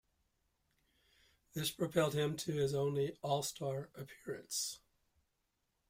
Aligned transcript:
This 1.53 1.69
propelled 1.69 2.15
him 2.15 2.35
to 2.37 2.53
his 2.53 2.73
only 2.73 3.19
All-Star 3.21 3.89
appearance. 3.93 4.79